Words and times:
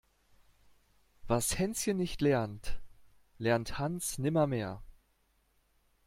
Was 1.27 1.59
Hänschen 1.59 1.97
nicht 1.97 2.21
lernt, 2.21 2.81
lernt 3.37 3.77
Hans 3.77 4.17
nimmer 4.17 4.47
mehr. 4.47 4.81